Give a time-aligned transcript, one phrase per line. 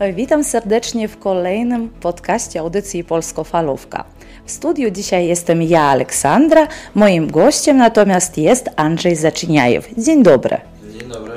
[0.00, 4.04] Witam serdecznie w kolejnym podcaście audycji Polsko-Falówka.
[4.44, 6.68] W studiu dzisiaj jestem ja, Aleksandra.
[6.94, 9.88] Moim gościem natomiast jest Andrzej Zaczyniajew.
[9.98, 10.56] Dzień dobry.
[10.98, 11.32] Dzień dobry.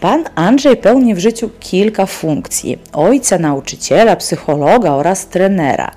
[0.00, 5.90] Pan Andrzej pełni w życiu kilka funkcji: ojca, nauczyciela, psychologa oraz trenera.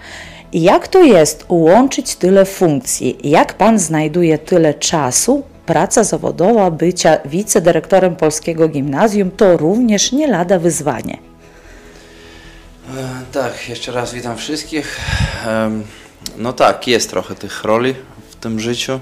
[0.54, 3.18] Jak to jest łączyć tyle funkcji?
[3.24, 5.44] Jak pan znajduje tyle czasu?
[5.66, 11.33] Praca zawodowa bycia wicedyrektorem polskiego gimnazjum to również nie lada wyzwanie.
[12.90, 15.00] E, tak, jeszcze raz witam wszystkich.
[16.38, 17.96] No tak, jest trochę tych roli
[18.30, 19.00] w tym życiu.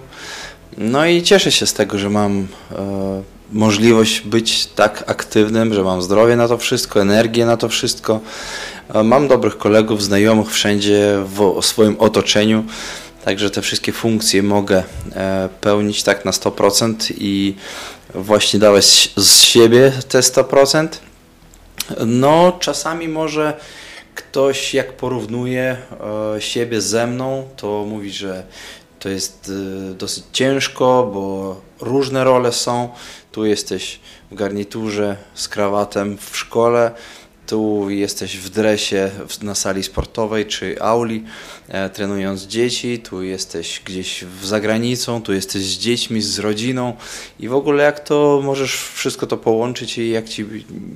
[0.77, 6.01] No i cieszę się z tego, że mam e, możliwość być tak aktywnym, że mam
[6.01, 8.19] zdrowie na to wszystko, energię na to wszystko.
[8.93, 12.63] E, mam dobrych kolegów, znajomych wszędzie w swoim otoczeniu,
[13.25, 14.83] także te wszystkie funkcje mogę
[15.61, 17.55] pełnić tak na 100% i
[18.15, 20.87] właśnie dawać z siebie te 100%.
[22.05, 23.59] No, czasami może
[24.15, 25.77] ktoś jak porównuje
[26.35, 28.43] e, siebie ze mną, to mówi, że
[28.99, 29.51] to jest
[29.95, 32.89] dosyć ciężko, bo różne role są.
[33.31, 33.99] Tu jesteś
[34.31, 36.91] w garniturze z krawatem w szkole,
[37.51, 41.23] tu jesteś w dresie na sali sportowej czy auli,
[41.67, 46.93] e, trenując dzieci, tu jesteś gdzieś w zagranicą, tu jesteś z dziećmi, z rodziną
[47.39, 50.45] i w ogóle jak to możesz wszystko to połączyć i jak ci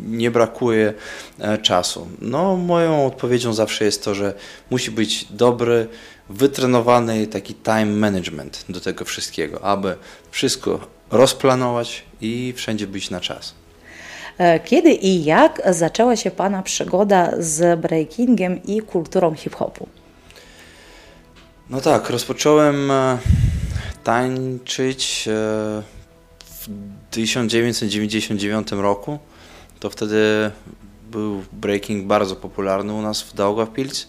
[0.08, 0.94] nie brakuje
[1.40, 2.08] e, czasu.
[2.22, 4.34] No moją odpowiedzią zawsze jest to, że
[4.70, 5.88] musi być dobry,
[6.30, 9.96] wytrenowany taki time management do tego wszystkiego, aby
[10.32, 13.65] wszystko rozplanować i wszędzie być na czas.
[14.38, 19.88] E, kiedy i jak zaczęła się Pana przygoda z breakingiem i kulturą hip-hopu?
[21.70, 23.18] No tak, rozpocząłem e,
[24.04, 25.32] tańczyć e,
[26.46, 26.68] w
[27.12, 29.20] 1999 roku.
[29.80, 30.52] To wtedy
[31.12, 34.08] był breaking bardzo popularny u nas w Daugavpils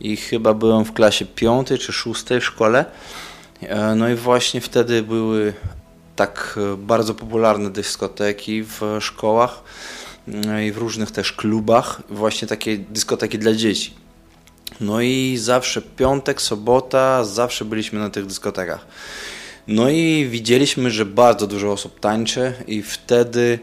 [0.00, 2.84] i chyba byłem w klasie piątej czy szóstej w szkole.
[3.96, 5.52] No i właśnie wtedy były
[6.20, 9.62] tak e, bardzo popularne dyskoteki w szkołach
[10.48, 13.94] e, i w różnych też klubach, właśnie takie dyskoteki dla dzieci.
[14.80, 18.86] No i zawsze piątek, sobota, zawsze byliśmy na tych dyskotekach.
[19.68, 23.58] No i widzieliśmy, że bardzo dużo osób tańczy i wtedy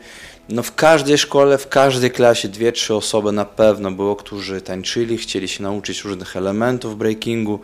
[0.50, 5.18] no w każdej szkole, w każdej klasie dwie, trzy osoby na pewno było, którzy tańczyli,
[5.18, 7.60] chcieli się nauczyć różnych elementów breakingu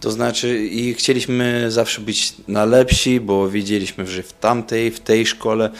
[0.00, 5.70] to znaczy i chcieliśmy zawsze być najlepsi, bo wiedzieliśmy, że w tamtej, w tej szkole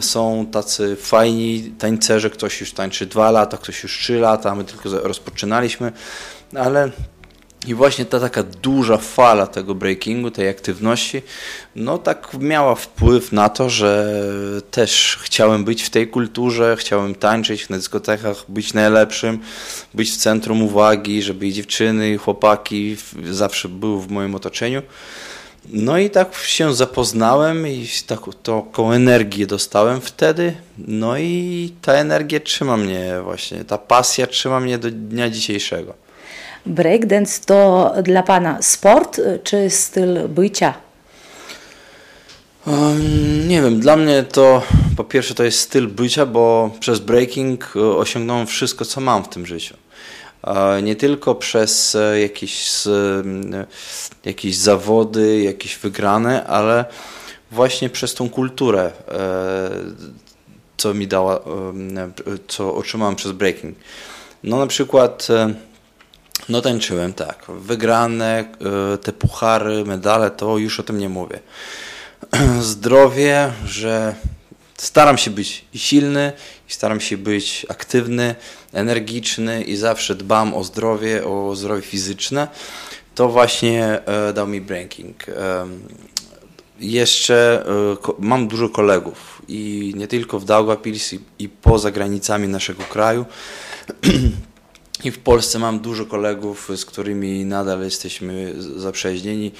[0.00, 5.00] są tacy fajni tańcerze, ktoś już tańczy dwa lata, ktoś już trzy lata, my tylko
[5.00, 5.92] rozpoczynaliśmy,
[6.54, 6.90] ale
[7.66, 11.22] i właśnie ta taka duża fala tego breakingu, tej aktywności,
[11.76, 14.14] no tak miała wpływ na to, że
[14.70, 19.38] też chciałem być w tej kulturze, chciałem tańczyć na dyskotekach, być najlepszym,
[19.94, 22.96] być w centrum uwagi, żeby i dziewczyny, i chłopaki
[23.30, 24.82] zawsze były w moim otoczeniu.
[25.68, 30.54] No i tak się zapoznałem i taką, taką energię dostałem wtedy.
[30.78, 36.03] No i ta energia trzyma mnie właśnie, ta pasja trzyma mnie do dnia dzisiejszego.
[36.66, 40.74] Breakdance to dla Pana sport czy styl bycia?
[43.48, 44.62] Nie wiem, dla mnie to
[44.96, 49.28] po pierwsze to jest styl bycia, bo przez breaking e, osiągnąłem wszystko, co mam w
[49.28, 49.76] tym życiu.
[50.82, 52.70] Nie tylko przez e, jakieś,
[54.24, 56.84] jakieś zawody, jakieś wygrane, ale
[57.50, 59.70] właśnie przez tą kulturę, e,
[60.76, 61.40] co mi dała,
[62.48, 63.76] co otrzymałem przez breaking.
[64.42, 65.28] No na przykład
[66.48, 67.44] no tańczyłem, tak.
[67.48, 68.44] Wygrane,
[68.94, 71.40] e, te puchary, medale, to już o tym nie mówię.
[72.60, 74.14] Zdrowie, że
[74.76, 76.32] staram się być silny
[76.68, 78.34] i staram się być aktywny,
[78.72, 82.48] energiczny i zawsze dbam o zdrowie, o zdrowie fizyczne.
[83.14, 85.26] To właśnie e, dał mi breaking.
[86.80, 93.24] Jeszcze e, mam dużo kolegów i nie tylko w Daugavpils i poza granicami naszego kraju.
[95.02, 99.52] I w Polsce mam dużo kolegów, z którymi nadal jesteśmy zaprzyjaźnieni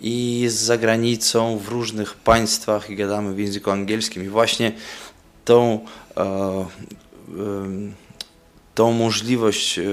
[0.00, 4.24] i z zagranicą w różnych państwach i gadamy w języku angielskim.
[4.24, 4.72] I właśnie
[5.44, 5.84] tą,
[6.16, 6.66] e, e,
[8.74, 9.84] tą możliwość e,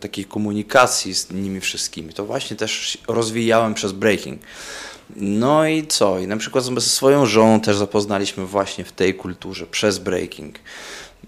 [0.00, 4.42] takiej komunikacji z nimi wszystkimi, to właśnie też rozwijałem przez breaking.
[5.16, 6.18] No i co?
[6.18, 10.54] I na przykład ze swoją żoną też zapoznaliśmy właśnie w tej kulturze przez breaking.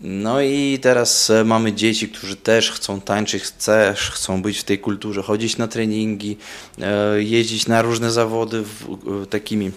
[0.08, 4.78] No i teraz e, mamy dzieci, którzy też chcą tańczyć, też chcą być w tej
[4.78, 6.36] kulturze, chodzić na treningi,
[6.80, 8.64] e, jeździć na różne zawody
[9.30, 9.70] takimi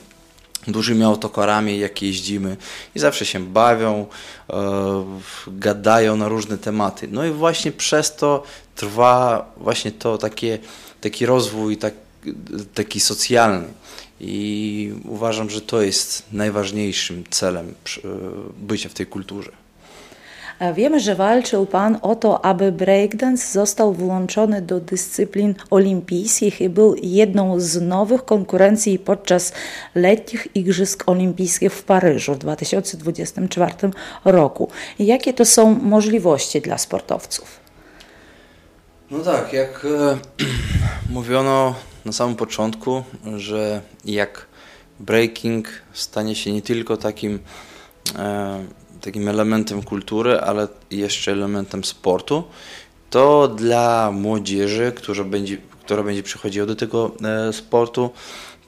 [0.68, 2.58] dużymi autokarami, jak jeździmy
[2.96, 4.06] i zawsze się bawią,
[4.50, 7.08] e, gadają na różne tematy.
[7.12, 8.44] No i właśnie przez to
[8.76, 10.60] trwa właśnie to takie,
[11.02, 11.94] taki rozwój tak,
[12.74, 13.68] taki socjalny.
[14.22, 17.74] I uważam, że to jest najważniejszym celem
[18.58, 19.69] bycia w tej kulturze.
[20.74, 26.96] Wiemy, że walczył Pan o to, aby breakdance został włączony do dyscyplin olimpijskich i był
[27.02, 29.54] jedną z nowych konkurencji podczas
[29.96, 33.74] letnich Igrzysk Olimpijskich w Paryżu w 2024
[34.26, 34.70] roku.
[35.00, 37.60] Jakie to są możliwości dla sportowców?
[39.12, 40.18] No tak, jak e,
[41.10, 43.04] mówiono na samym początku,
[43.38, 44.46] że jak
[45.00, 47.40] breaking stanie się nie tylko takim
[48.16, 52.44] e, takim elementem kultury, ale jeszcze elementem sportu,
[53.10, 58.10] to dla młodzieży, która będzie, która będzie przychodziła do tego e, sportu,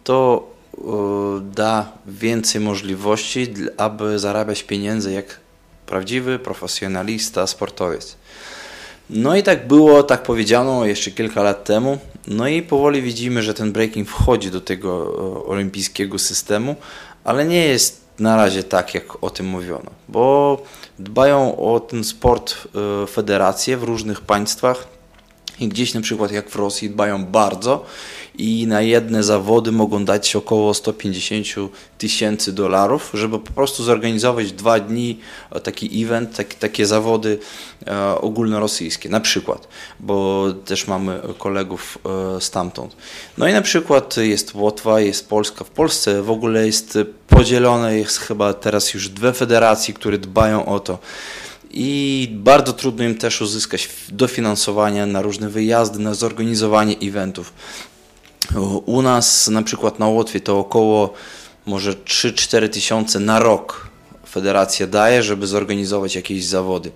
[0.04, 0.48] to
[0.78, 0.82] e,
[1.56, 5.40] da więcej możliwości, aby zarabiać pieniądze jak
[5.86, 8.16] prawdziwy profesjonalista, sportowiec.
[9.10, 11.98] No i tak było, tak powiedziano jeszcze kilka lat temu.
[12.28, 15.14] No i powoli widzimy, że ten breaking wchodzi do tego
[15.46, 16.76] e, olimpijskiego systemu,
[17.24, 20.58] ale nie jest na razie tak, jak o tym mówiono, bo
[21.00, 22.56] dbają o ten sport
[23.04, 24.88] e, federacje w różnych państwach
[25.60, 27.86] i gdzieś na przykład jak w Rosji dbają bardzo
[28.38, 31.48] i na jedne zawody mogą dać około 150
[31.98, 35.20] tysięcy dolarów, żeby po prostu zorganizować dwa dni
[35.52, 37.40] e, taki event, tak, takie zawody
[37.88, 39.68] e, ogólnorosyjskie, na przykład,
[40.00, 41.98] bo też mamy kolegów
[42.38, 42.96] e, stamtąd.
[43.38, 45.64] No i na przykład jest Łotwa, jest Polska.
[45.64, 46.98] W Polsce w ogóle jest
[47.28, 51.00] podzielone, jest chyba teraz już dwie federacje, które dbają o to
[51.74, 57.54] i bardzo trudno im też uzyskać dofinansowania na różne wyjazdy, na zorganizowanie eventów.
[58.86, 61.14] U nas na przykład na Łotwie to około
[61.66, 63.88] może 3-4 tysiące na rok
[64.30, 66.92] federacja daje, żeby zorganizować jakieś zawody.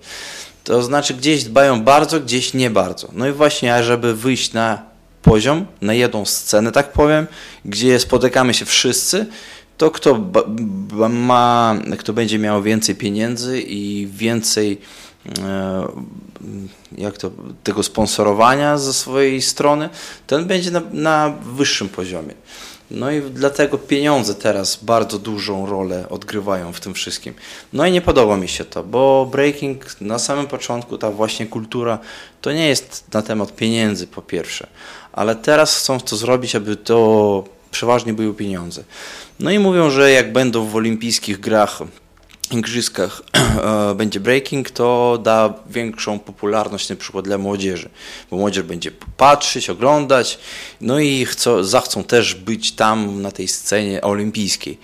[0.64, 3.08] To znaczy gdzieś dbają bardzo, gdzieś nie bardzo.
[3.12, 4.82] No i właśnie, żeby wyjść na
[5.22, 7.26] poziom, na jedną scenę, tak powiem,
[7.64, 9.26] gdzie spotykamy się wszyscy,
[9.76, 10.20] to kto
[11.10, 14.80] ma, kto będzie miał więcej pieniędzy i więcej
[16.98, 17.30] jak to,
[17.64, 19.88] tego sponsorowania ze swojej strony,
[20.26, 22.34] ten będzie na, na wyższym poziomie.
[22.90, 27.34] No i dlatego pieniądze teraz bardzo dużą rolę odgrywają w tym wszystkim.
[27.72, 31.98] No i nie podoba mi się to, bo breaking na samym początku, ta właśnie kultura,
[32.40, 34.66] to nie jest na temat pieniędzy po pierwsze,
[35.12, 38.84] ale teraz chcą to zrobić, aby to przeważnie były pieniądze.
[39.40, 41.82] No i mówią, że jak będą w olimpijskich grach
[42.52, 47.88] igrzyskach e, będzie breaking, to da większą popularność na przykład dla młodzieży,
[48.30, 50.38] bo młodzież będzie patrzeć, oglądać,
[50.80, 54.78] no i chcą, zachcą też być tam na tej scenie olimpijskiej.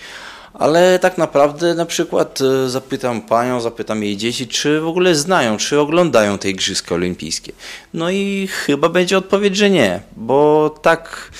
[0.54, 5.56] Ale tak naprawdę na przykład e, zapytam panią, zapytam jej dzieci, czy w ogóle znają,
[5.56, 7.52] czy oglądają te Igrzyska Olimpijskie.
[7.94, 11.30] No i chyba będzie odpowiedź, że nie, bo tak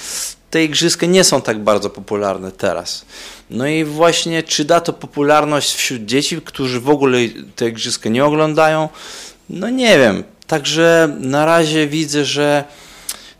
[0.53, 3.05] te Igrzyska nie są tak bardzo popularne teraz.
[3.51, 7.19] No i właśnie, czy da to popularność wśród dzieci, którzy w ogóle
[7.57, 8.89] te igrzyska nie oglądają?
[9.51, 10.25] No nie wiem.
[10.47, 12.65] Także na razie widzę, że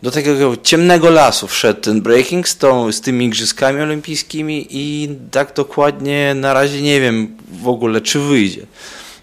[0.03, 5.55] do takiego ciemnego lasu wszedł ten breaking z, tą, z tymi igrzyskami olimpijskimi i tak
[5.55, 8.67] dokładnie na razie nie wiem w ogóle, czy wyjdzie.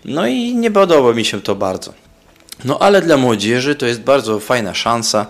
[0.05, 1.93] No i nie podoba mi się to bardzo.
[2.65, 5.25] No ale dla młodzieży to jest bardzo fajna szansa,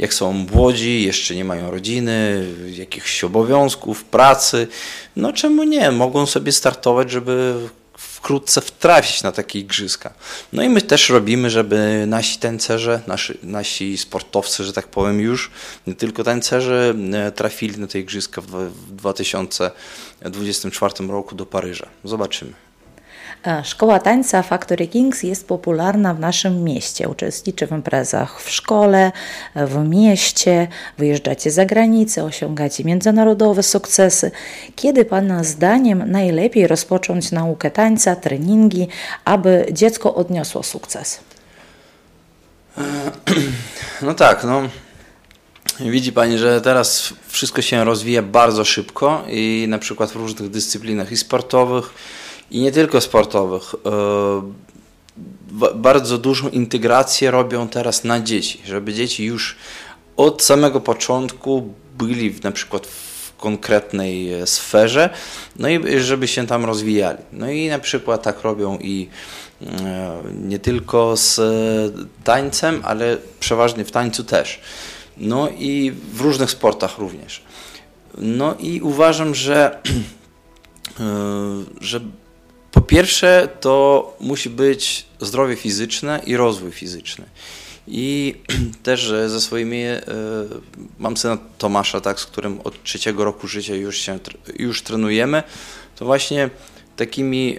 [0.00, 4.68] jak są młodzi, jeszcze nie mają rodziny, jakichś obowiązków, pracy,
[5.16, 7.54] no czemu nie, mogą sobie startować, żeby
[7.98, 10.14] wkrótce wtrafić na takie igrzyska.
[10.52, 15.50] No i my też robimy, żeby nasi tańcerze, nasi, nasi sportowcy, że tak powiem już,
[15.86, 21.86] nie tylko tańcerze, e, trafili na te igrzyska w 2024 roku do Paryża.
[22.04, 22.69] Zobaczymy.
[23.46, 27.08] E, szkoła tańca Factory Kings jest popularna w naszym mieście.
[27.08, 29.12] Uczestniczy w imprezach w szkole,
[29.54, 30.68] w mieście,
[30.98, 34.30] wyjeżdżacie za granicę, osiągacie międzynarodowe sukcesy.
[34.76, 38.88] Kiedy Pana zdaniem najlepiej rozpocząć naukę tańca, treningi,
[39.24, 41.20] aby dziecko odniosło sukces?
[42.78, 42.82] E,
[44.06, 44.62] no tak, no.
[45.80, 51.12] Widzi Pani, że teraz wszystko się rozwija bardzo szybko i na przykład w różnych dyscyplinach
[51.12, 51.90] i sportowych,
[52.50, 53.74] i nie tylko sportowych.
[53.86, 54.52] E,
[55.74, 59.56] bardzo dużą integrację robią teraz na dzieci, żeby dzieci już
[60.16, 65.10] od samego początku byli na przykład w konkretnej e, sferze,
[65.56, 67.18] no i żeby się tam rozwijali.
[67.32, 69.08] No i na przykład tak robią i
[69.62, 71.40] e, nie tylko z
[72.24, 74.60] tańcem, ale przeważnie w tańcu też.
[75.16, 77.42] No i w różnych sportach również.
[78.18, 79.78] No i uważam, że
[81.80, 82.00] że
[82.72, 87.24] po pierwsze to musi być zdrowie fizyczne i rozwój fizyczny.
[87.88, 88.34] I
[88.82, 89.82] też ze swoimi,
[90.98, 94.18] mam syna Tomasza, tak, z którym od trzeciego roku życia już się
[94.58, 95.42] już trenujemy,
[95.96, 96.50] to właśnie
[96.96, 97.58] takimi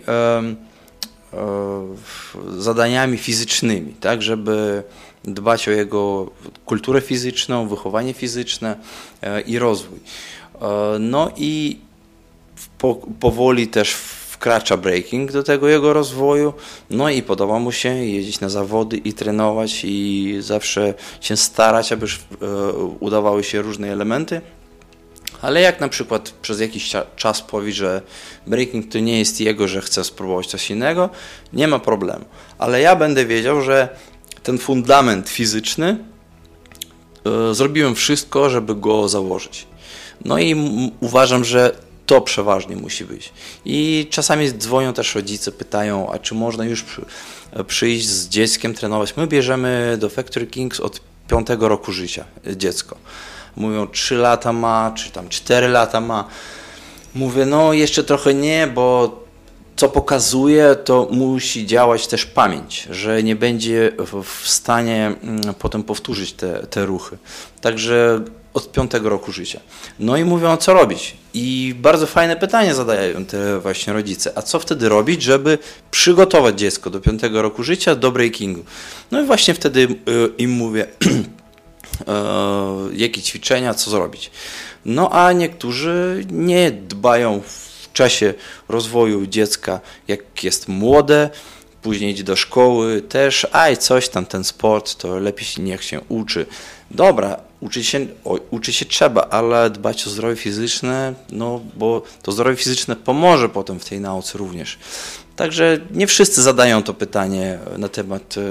[2.57, 4.83] zadaniami fizycznymi, tak, żeby
[5.23, 6.31] dbać o jego
[6.65, 8.75] kulturę fizyczną, wychowanie fizyczne
[9.21, 9.99] e, i rozwój.
[10.61, 11.79] E, no i
[12.77, 13.93] po, powoli też
[14.41, 16.53] wkracza breaking do tego jego rozwoju,
[16.89, 22.05] no i podoba mu się jeździć na zawody i trenować i zawsze się starać, aby
[22.05, 24.41] e, udawały się różne elementy.
[25.41, 28.01] Ale jak na przykład przez jakiś czas powie, że
[28.47, 31.09] breaking to nie jest jego, że chce spróbować coś innego,
[31.53, 32.25] nie ma problemu.
[32.57, 33.89] Ale ja będę wiedział, że
[34.43, 35.97] ten fundament fizyczny
[37.25, 39.67] e, zrobiłem wszystko, żeby go założyć.
[40.25, 40.55] No i
[40.99, 43.33] uważam, że to przeważnie musi być.
[43.65, 46.85] I czasami dzwonią też rodzice, pytają, a czy można już
[47.67, 49.17] przyjść z dzieckiem trenować.
[49.17, 52.97] My bierzemy do Factory Kings od piątego roku życia dziecko.
[53.55, 56.27] Mówią, 3 lata ma, czy tam 4 lata ma.
[57.15, 59.21] Mówię, no jeszcze trochę nie, bo
[59.75, 63.91] co pokazuje, to musi działać też pamięć, że nie będzie
[64.23, 67.17] w stanie mm, potem powtórzyć te, te ruchy.
[67.61, 68.21] Także
[68.53, 69.59] od piątego roku życia.
[69.99, 71.17] No i mówią, co robić.
[71.33, 74.31] I bardzo fajne pytanie zadają te właśnie rodzice.
[74.35, 75.57] A co wtedy robić, żeby
[75.91, 78.63] przygotować dziecko do piątego roku życia do breakingu?
[79.11, 79.87] No i właśnie wtedy y,
[80.37, 80.87] im mówię,
[82.07, 82.13] e,
[83.03, 84.31] jakie ćwiczenia, co zrobić.
[84.85, 88.33] No a niektórzy nie dbają w czasie
[88.69, 91.29] rozwoju dziecka, jak jest młode,
[91.81, 96.45] później idzie do szkoły też, aj coś tam, ten sport, to lepiej niech się uczy.
[96.91, 102.31] Dobra, uczyć się, o, uczyć się trzeba, ale dbać o zdrowie fizyczne, no bo to
[102.31, 104.79] zdrowie fizyczne pomoże potem w tej nauce również.
[105.35, 108.41] Także nie wszyscy zadają to pytanie na temat e,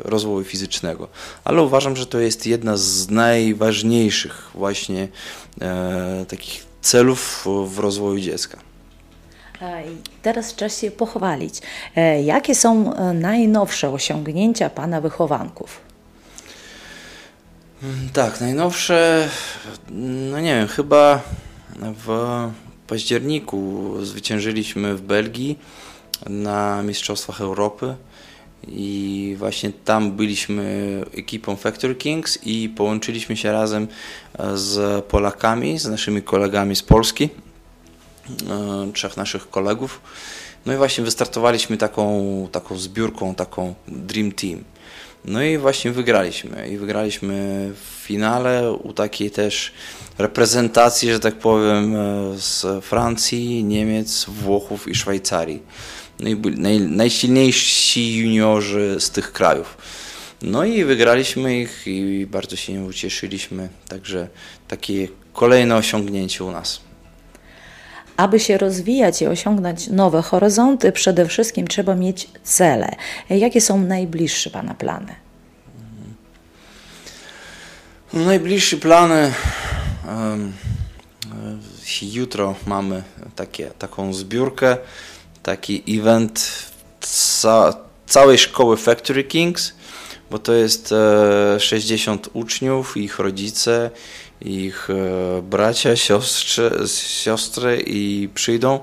[0.00, 1.08] rozwoju fizycznego,
[1.44, 5.08] ale uważam, że to jest jedna z najważniejszych właśnie
[5.60, 8.58] e, takich celów w rozwoju dziecka.
[10.22, 11.60] Teraz czas się pochwalić.
[11.96, 15.80] E, jakie są e, najnowsze osiągnięcia Pana wychowanków?
[18.12, 19.28] Tak, najnowsze,
[20.30, 21.20] no nie wiem, chyba
[22.06, 22.08] w
[22.86, 25.58] październiku zwyciężyliśmy w Belgii
[26.26, 27.94] na Mistrzostwach Europy
[28.68, 33.88] i właśnie tam byliśmy ekipą Factory Kings i połączyliśmy się razem
[34.38, 37.28] e, z Polakami, z naszymi kolegami z Polski
[38.28, 40.00] E, trzech naszych kolegów.
[40.66, 44.64] No i właśnie wystartowaliśmy taką, taką zbiórką, taką Dream Team.
[45.24, 46.68] No i właśnie wygraliśmy.
[46.68, 49.72] I wygraliśmy w finale u takiej też
[50.18, 55.62] reprezentacji, że tak powiem, e, z Francji, Niemiec, Włochów i Szwajcarii.
[56.20, 59.76] No i byli naj, najsilniejsi juniorzy z tych krajów.
[60.42, 63.68] No i wygraliśmy ich i bardzo się ucieszyliśmy.
[63.88, 64.28] Także
[64.68, 66.80] takie kolejne osiągnięcie u nas.
[68.16, 72.96] Aby się rozwijać i osiągnąć nowe horyzonty, przede wszystkim trzeba mieć cele.
[73.30, 75.14] Jakie są najbliższe Pana plany?
[78.12, 79.32] Najbliższe plany.
[82.02, 83.02] Jutro mamy
[83.36, 84.76] takie, taką zbiórkę,
[85.42, 86.50] taki event
[87.00, 89.72] ca całej szkoły Factory Kings,
[90.30, 90.94] bo to jest
[91.58, 93.90] 60 e, uczniów, ich rodzice
[94.44, 95.96] ich e, bracia,
[96.96, 98.80] siostry, i przyjdą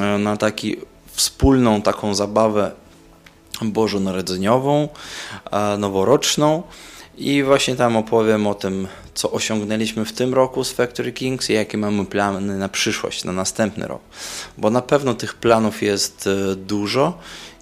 [0.00, 0.76] e, na taki
[1.12, 2.72] wspólną taką zabawę
[3.62, 4.88] bożonarodzeniową,
[5.78, 6.62] noworoczną
[7.18, 11.52] i właśnie tam opowiem o tym, co osiągnęliśmy w tym roku z Factory Kings i
[11.52, 14.00] jakie mamy plany na przyszłość, na następny rok.
[14.58, 17.18] Bo na pewno tych planów jest e, dużo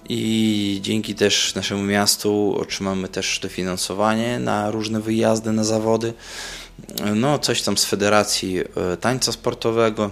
[0.09, 6.13] i dzięki też naszemu miastu otrzymamy też dofinansowanie na różne wyjazdy, na zawody
[7.15, 10.11] no coś tam z Federacji e, Tańca Sportowego.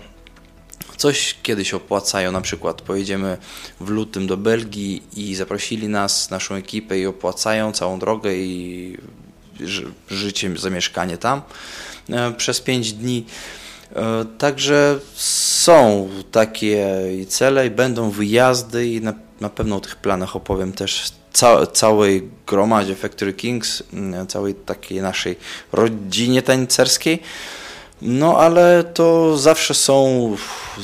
[0.98, 3.38] Coś kiedyś opłacają, na przykład pojedziemy
[3.80, 8.98] w lutym do Belgii i zaprosili nas, naszą ekipę i opłacają całą drogę i
[10.10, 11.42] życie, zamieszkanie tam
[12.10, 13.26] e, przez 5 dni.
[13.96, 20.36] E, także są takie cele i będą wyjazdy i na, na pewno o tych planach
[20.36, 25.36] opowiem też ca całej gromadzie Factory Kings, mm, całej takiej naszej
[25.72, 27.20] rodzinie tańcerskiej.
[28.02, 30.36] No ale to zawsze są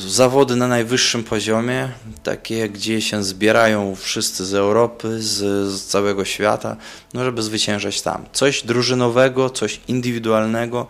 [0.06, 1.88] zawody na najwyższym poziomie,
[2.22, 6.76] takie gdzie się zbierają wszyscy z Europy, z, z, całego świata,
[7.14, 8.24] no żeby zwyciężać tam.
[8.32, 10.86] Coś drużynowego, coś indywidualnego,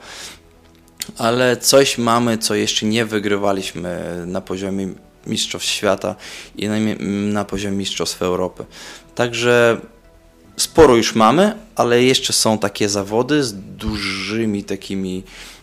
[1.18, 4.88] ale coś mamy, co jeszcze nie wygrywaliśmy na poziomie
[5.28, 6.14] mistrzostw świata
[6.56, 6.76] i na,
[7.32, 8.64] na poziom mistrzostw Europy.
[9.14, 9.80] Także
[10.56, 15.22] sporo już mamy, ale jeszcze są takie zawody z dużymi takimi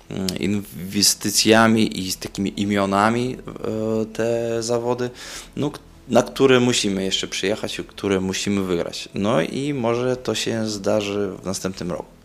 [0.09, 5.09] mm, inwestycjami i z takimi imionami e, te zawody,
[5.55, 5.71] no,
[6.09, 9.09] na które musimy jeszcze przyjechać i które musimy wygrać.
[9.13, 12.15] No i może to się zdarzy w następnym roku.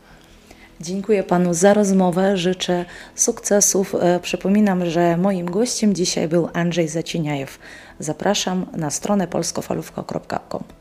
[0.80, 2.84] Dziękuję Panu za rozmowę, życzę
[3.14, 3.94] sukcesów.
[3.94, 7.58] E, przypominam, że moim gościem dzisiaj był Andrzej Zacieniajew.
[7.99, 10.79] Zapraszam na stronę polskofalówka.com.